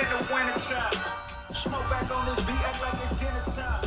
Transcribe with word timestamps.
In 0.00 0.06
the 0.08 0.32
winter 0.32 0.58
time. 0.58 0.96
Smoke 1.52 1.90
back 1.90 2.10
on 2.10 2.24
this 2.26 2.40
beat, 2.44 2.56
act 2.56 2.80
like 2.82 3.02
it's 3.02 3.18
dinner 3.20 3.44
time. 3.46 3.84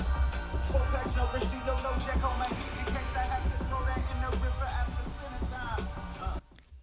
Four 0.70 0.82
packs, 0.92 1.16
no 1.16 1.28
receipt, 1.34 1.66
no 1.66 1.76
jack 2.06 2.24
on 2.24 2.38
my 2.40 2.46
heat. 2.46 2.74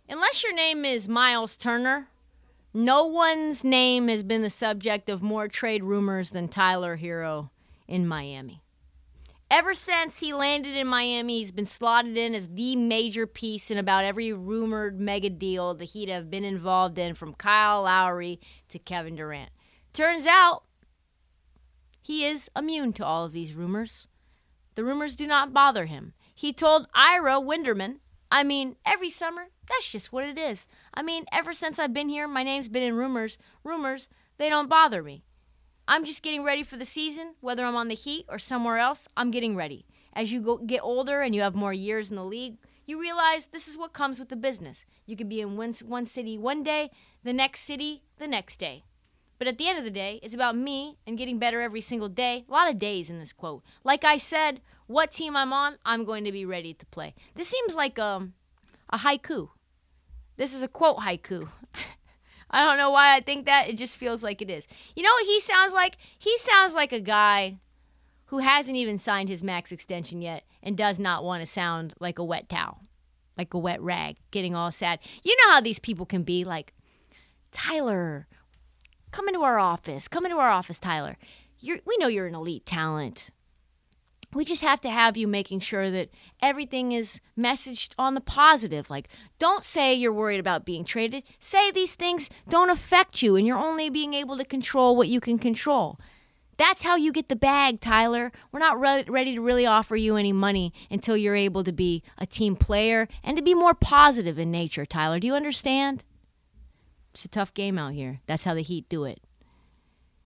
Unless 0.09 0.43
your 0.43 0.53
name 0.55 0.85
is 0.85 1.09
Miles 1.09 1.55
Turner, 1.55 2.09
no 2.75 3.07
one's 3.07 3.63
name 3.63 4.09
has 4.09 4.25
been 4.25 4.43
the 4.43 4.51
subject 4.51 5.09
of 5.09 5.23
more 5.23 5.47
trade 5.47 5.85
rumors 5.85 6.31
than 6.31 6.49
Tyler 6.49 6.99
Herro 6.99 7.51
in 7.87 8.09
Miami. 8.09 8.61
Ever 9.51 9.75
since 9.75 10.21
he 10.21 10.33
landed 10.33 10.77
in 10.77 10.87
Miami, 10.87 11.41
he's 11.41 11.51
been 11.51 11.67
slotted 11.67 12.17
in 12.17 12.37
as 12.37 12.47
the 12.47 12.77
major 12.77 13.27
piece 13.27 13.69
in 13.69 13.79
about 13.79 14.05
every 14.05 14.33
rumored 14.33 15.01
mega 15.01 15.29
deal 15.29 15.75
the 15.75 15.85
Heat 15.85 16.09
have 16.09 16.31
been 16.31 16.45
involved 16.45 17.01
in, 17.01 17.17
from 17.17 17.35
Kyle 17.35 17.83
Lowry 17.83 18.41
to 18.69 18.79
Kevin 18.79 19.17
Durant. 19.17 19.51
Turns 19.93 20.25
out 20.25 20.63
he 22.01 22.25
is 22.25 22.49
immune 22.57 22.93
to 22.93 23.05
all 23.05 23.25
of 23.25 23.33
these 23.33 23.55
rumors. 23.55 24.07
The 24.77 24.85
rumors 24.85 25.17
do 25.17 25.27
not 25.27 25.53
bother 25.53 25.87
him. 25.87 26.13
He 26.33 26.53
told 26.53 26.87
Ira 26.95 27.41
Winderman, 27.41 27.97
I 28.31 28.45
mean, 28.45 28.77
every 28.87 29.11
summer, 29.11 29.49
that's 29.69 29.91
just 29.91 30.13
what 30.13 30.25
it 30.25 30.39
is. 30.39 30.69
I 30.95 31.03
mean, 31.03 31.25
ever 31.33 31.53
since 31.53 31.81
I've 31.81 31.93
been 31.93 32.09
here, 32.09 32.29
my 32.29 32.45
name's 32.45 32.69
been 32.69 32.85
in 32.85 32.95
rumors. 32.95 33.37
Rumors, 33.65 34.09
they 34.39 34.49
don't 34.49 34.69
bother 34.69 35.03
me. 35.03 35.25
I'm 35.89 36.05
just 36.05 36.23
getting 36.23 36.45
ready 36.45 36.63
for 36.63 36.77
the 36.77 36.87
season, 36.87 37.35
whether 37.41 37.65
I'm 37.65 37.77
on 37.77 37.89
the 37.89 37.95
Heat 37.95 38.27
or 38.29 38.39
somewhere 38.39 38.79
else. 38.79 39.09
I'm 39.17 39.31
getting 39.31 39.57
ready. 39.57 39.87
As 40.13 40.33
you 40.33 40.41
go, 40.41 40.59
get 40.59 40.83
older 40.83 41.23
and 41.23 41.35
you 41.35 41.41
have 41.43 41.55
more 41.55 41.73
years 41.73 42.11
in 42.11 42.17
the 42.17 42.25
league, 42.25 42.57
you 42.87 43.01
realize 43.01 43.47
this 43.47 43.69
is 43.69 43.77
what 43.77 43.93
comes 43.93 44.19
with 44.19 44.29
the 44.29 44.37
business. 44.37 44.85
You 45.07 45.17
could 45.17 45.29
be 45.29 45.41
in 45.41 45.57
one, 45.57 45.75
one 45.87 46.07
city 46.07 46.37
one 46.37 46.63
day, 46.63 46.91
the 47.23 47.33
next 47.33 47.61
city 47.61 48.03
the 48.19 48.27
next 48.27 48.59
day. 48.59 48.85
But 49.39 49.49
at 49.49 49.57
the 49.57 49.69
end 49.69 49.79
of 49.79 49.85
the 49.85 49.91
day, 49.91 50.21
it's 50.23 50.35
about 50.35 50.57
me 50.57 50.99
and 51.07 51.17
getting 51.17 51.39
better 51.39 51.63
every 51.63 51.81
single 51.81 52.09
day. 52.09 52.45
A 52.49 52.53
lot 52.53 52.69
of 52.69 52.79
days 52.79 53.09
in 53.09 53.19
this 53.19 53.33
quote. 53.33 53.63
Like 53.85 54.05
I 54.05 54.19
said, 54.19 54.61
what 54.87 55.13
team 55.13 55.35
I'm 55.35 55.53
on, 55.53 55.79
I'm 55.85 56.05
going 56.05 56.25
to 56.25 56.33
be 56.33 56.45
ready 56.45 56.75
to 56.75 56.87
play. 56.87 57.15
This 57.35 57.49
seems 57.49 57.75
like 57.75 57.99
um, 57.99 58.35
a 58.91 58.99
haiku. 58.99 59.49
This 60.37 60.53
is 60.53 60.63
a 60.63 60.69
quote 60.69 60.99
haiku. 60.99 61.49
I 62.51 62.65
don't 62.65 62.79
know 62.79 62.91
why 62.91 63.17
I 63.17 63.21
think 63.21 63.47
that. 63.47 63.69
It 63.69 63.77
just 63.77 63.97
feels 63.97 64.23
like 64.23 64.43
it 64.43 64.51
is. 64.51 64.67
You 64.97 65.03
know 65.03 65.13
what 65.13 65.27
he 65.27 65.41
sounds 65.41 65.73
like? 65.73 65.97
He 66.19 66.37
sounds 66.39 66.75
like 66.75 66.93
a 66.93 67.01
guy 67.01 67.59
who 68.27 68.39
hasn't 68.39 68.77
even 68.77 68.99
signed 68.99 69.29
his 69.29 69.43
max 69.43 69.73
extension 69.73 70.23
yet 70.23 70.45
and 70.63 70.77
does 70.77 70.99
not 70.99 71.25
want 71.25 71.43
to 71.43 71.47
sound 71.47 71.95
like 72.01 72.19
a 72.19 72.25
wet 72.25 72.49
towel, 72.49 72.81
like 73.37 73.55
a 73.55 73.59
wet 73.59 73.81
rag, 73.81 74.17
getting 74.31 74.55
all 74.55 74.71
sad. 74.71 74.99
You 75.23 75.37
know 75.37 75.53
how 75.53 75.61
these 75.61 75.79
people 75.79 76.07
can 76.07 76.23
be 76.23 76.45
like, 76.45 76.73
Tyler, 77.53 78.27
come 79.11 79.29
into 79.29 79.43
our 79.43 79.59
office. 79.59 80.09
Come 80.09 80.27
into 80.27 80.39
our 80.39 80.51
office, 80.51 80.79
Tyler. 80.79 81.17
You're, 81.59 81.79
we 81.85 81.97
know 81.99 82.09
you're 82.09 82.27
an 82.27 82.35
elite 82.35 82.67
talent 82.67 83.31
we 84.33 84.45
just 84.45 84.63
have 84.63 84.81
to 84.83 84.91
have 84.91 85.17
you 85.17 85.27
making 85.27 85.61
sure 85.61 85.91
that 85.91 86.11
everything 86.41 86.93
is 86.93 87.21
messaged 87.39 87.91
on 87.99 88.15
the 88.15 88.21
positive. 88.21 88.91
Like, 88.91 89.09
don't 89.39 89.65
say 89.65 89.95
you're 89.95 90.13
worried 90.13 90.41
about 90.41 90.65
being 90.65 90.85
traded. 90.85 91.25
Say 91.41 91.71
these 91.71 91.95
things 91.95 92.31
don't 92.49 92.71
affect 92.71 93.23
you 93.23 93.37
and 93.37 93.47
you're 93.47 93.59
only 93.59 93.91
being 93.91 94.15
able 94.15 94.37
to 94.37 94.45
control 94.45 94.97
what 94.97 95.09
you 95.09 95.21
can 95.21 95.39
control. 95.39 95.99
That's 96.61 96.83
how 96.83 96.95
you 96.97 97.11
get 97.11 97.31
the 97.31 97.37
bag, 97.37 97.81
Tyler. 97.81 98.31
We're 98.53 98.61
not 98.61 98.79
re- 98.79 99.07
ready 99.09 99.35
to 99.35 99.41
really 99.41 99.65
offer 99.65 99.97
you 99.97 100.17
any 100.17 100.33
money 100.33 100.75
until 100.91 101.17
you're 101.17 101.35
able 101.35 101.65
to 101.65 101.73
be 101.73 102.03
a 102.19 102.27
team 102.27 102.55
player 102.55 103.09
and 103.25 103.37
to 103.39 103.43
be 103.43 103.55
more 103.55 103.73
positive 103.73 104.39
in 104.39 104.51
nature, 104.51 104.85
Tyler. 104.85 105.19
Do 105.19 105.27
you 105.27 105.35
understand? 105.35 106.05
It's 107.15 107.25
a 107.25 107.29
tough 107.29 107.55
game 107.55 107.79
out 107.79 107.95
here. 107.95 108.21
That's 108.27 108.45
how 108.45 108.53
the 108.53 108.63
Heat 108.63 108.89
do 108.91 109.05
it. 109.05 109.23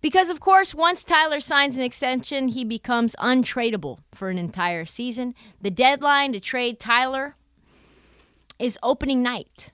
Because, 0.00 0.30
of 0.30 0.38
course, 0.38 0.74
once 0.74 1.02
Tyler 1.02 1.40
signs 1.40 1.74
an 1.74 1.82
extension, 1.82 2.48
he 2.48 2.64
becomes 2.64 3.16
untradeable 3.18 3.98
for 4.14 4.28
an 4.28 4.38
entire 4.38 4.84
season. 4.84 5.34
The 5.60 5.70
deadline 5.70 6.32
to 6.32 6.40
trade 6.40 6.78
Tyler 6.78 7.36
is 8.58 8.78
opening 8.82 9.22
night, 9.22 9.72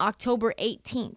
October 0.00 0.54
18th. 0.58 1.16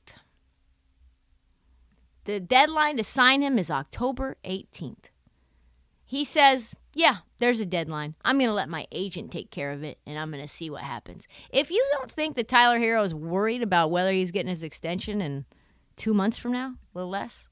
The 2.25 2.39
deadline 2.39 2.97
to 2.97 3.03
sign 3.03 3.41
him 3.41 3.57
is 3.57 3.71
October 3.71 4.37
18th. 4.45 5.05
He 6.05 6.23
says, 6.23 6.75
Yeah, 6.93 7.17
there's 7.39 7.59
a 7.59 7.65
deadline. 7.65 8.15
I'm 8.23 8.37
going 8.37 8.49
to 8.49 8.53
let 8.53 8.69
my 8.69 8.87
agent 8.91 9.31
take 9.31 9.51
care 9.51 9.71
of 9.71 9.83
it 9.83 9.97
and 10.05 10.17
I'm 10.17 10.31
going 10.31 10.43
to 10.43 10.47
see 10.47 10.69
what 10.69 10.83
happens. 10.83 11.23
If 11.49 11.71
you 11.71 11.83
don't 11.93 12.11
think 12.11 12.35
that 12.35 12.47
Tyler 12.47 12.79
Herro 12.79 13.03
is 13.03 13.15
worried 13.15 13.63
about 13.63 13.91
whether 13.91 14.11
he's 14.11 14.31
getting 14.31 14.51
his 14.51 14.63
extension 14.63 15.21
in 15.21 15.45
two 15.97 16.13
months 16.13 16.37
from 16.37 16.51
now, 16.51 16.67
a 16.67 16.97
little 16.97 17.09
less, 17.09 17.47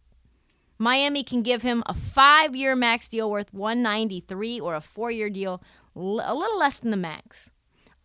Miami 0.81 1.23
can 1.23 1.43
give 1.43 1.61
him 1.61 1.83
a 1.85 1.93
five 1.93 2.55
year 2.55 2.75
max 2.75 3.07
deal 3.07 3.29
worth 3.29 3.53
193 3.53 4.59
or 4.59 4.73
a 4.73 4.81
four 4.81 5.11
year 5.11 5.29
deal 5.29 5.61
a 5.95 5.99
little 5.99 6.57
less 6.57 6.79
than 6.79 6.89
the 6.89 6.97
max. 6.97 7.51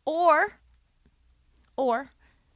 Or, 0.05 0.59
or 1.75 2.11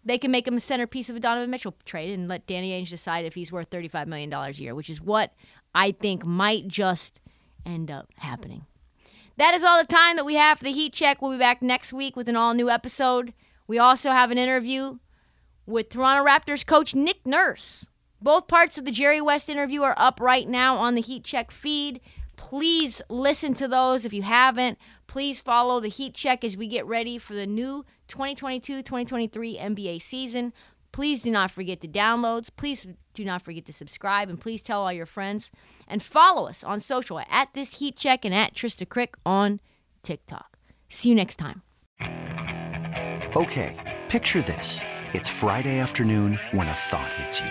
they 0.05 0.19
can 0.19 0.31
make 0.31 0.47
him 0.47 0.59
a 0.59 0.61
centerpiece 0.61 1.09
of 1.09 1.17
a 1.17 1.21
Donovan 1.21 1.49
Mitchell 1.49 1.75
trade 1.87 2.13
and 2.13 2.29
let 2.29 2.47
Danny 2.47 2.71
Ainge 2.71 2.91
decide 2.91 3.25
if 3.25 3.35
he's 3.35 3.51
worth 3.51 3.71
$35 3.71 4.09
million 4.09 4.31
a 4.31 4.51
year, 4.51 4.75
which 4.75 4.91
is 4.91 5.01
what 5.01 5.33
I 5.75 5.93
think 5.93 6.23
might 6.23 6.69
just 6.69 7.19
end 7.65 7.91
up 7.91 8.11
happening. 8.19 8.67
That 9.39 9.55
is 9.55 9.65
all 9.65 9.81
the 9.81 9.87
time 9.87 10.17
that 10.17 10.27
we 10.27 10.35
have 10.35 10.59
for 10.59 10.65
the 10.65 10.73
Heat 10.73 10.93
Check. 10.93 11.23
We'll 11.23 11.33
be 11.33 11.39
back 11.39 11.63
next 11.63 11.95
week 11.95 12.15
with 12.15 12.29
an 12.29 12.37
all 12.37 12.53
new 12.53 12.69
episode. 12.69 13.33
We 13.67 13.79
also 13.79 14.11
have 14.11 14.31
an 14.31 14.37
interview 14.37 14.99
with 15.65 15.89
Toronto 15.89 16.23
Raptors 16.29 16.67
coach 16.67 16.95
Nick 16.95 17.25
Nurse. 17.25 17.87
Both 18.23 18.49
parts 18.49 18.77
of 18.77 18.85
the 18.85 18.91
Jerry 18.91 19.21
West 19.21 19.49
interview 19.49 19.83
are 19.83 19.95
up 19.97 20.21
right 20.21 20.47
now 20.47 20.77
on 20.77 20.95
the 20.95 21.01
Heat 21.01 21.25
Check 21.25 21.51
feed. 21.51 22.01
Please 22.37 23.01
listen 23.09 23.55
to 23.55 23.69
those 23.69 24.05
if 24.05 24.13
you 24.13 24.23
haven't. 24.23 24.79
Please 25.07 25.41
follow 25.41 25.81
the 25.81 25.89
Heat 25.89 26.15
Check 26.15 26.45
as 26.45 26.57
we 26.57 26.69
get 26.69 26.87
ready 26.87 27.19
for 27.19 27.35
the 27.35 27.47
new 27.47 27.85
2022 28.09 28.83
2023 28.83 29.57
NBA 29.59 30.03
season. 30.03 30.53
Please 30.93 31.23
do 31.23 31.31
not 31.31 31.51
forget 31.51 31.81
the 31.81 31.89
downloads. 31.89 32.49
Please 32.55 32.87
do 33.15 33.25
not 33.25 33.43
forget 33.43 33.65
to 33.67 33.73
subscribe 33.73 34.29
and 34.29 34.41
please 34.41 34.61
tell 34.61 34.83
all 34.83 34.93
your 34.93 35.07
friends. 35.07 35.51
And 35.87 36.03
follow 36.03 36.49
us 36.49 36.63
on 36.63 36.81
social 36.81 37.21
at 37.31 37.49
this 37.55 37.79
Heat 37.79 37.97
Check 37.97 38.25
and 38.25 38.35
at 38.35 38.55
Trista 38.55 38.89
Crick 38.89 39.17
on 39.25 39.61
TikTok. 40.03 40.59
See 40.89 41.09
you 41.09 41.15
next 41.15 41.37
time. 41.37 41.63
Okay, 43.37 44.01
picture 44.09 44.43
this. 44.43 44.81
It's 45.13 45.29
Friday 45.29 45.79
afternoon 45.79 46.39
when 46.53 46.69
a 46.69 46.73
thought 46.73 47.13
hits 47.15 47.41
you. 47.41 47.51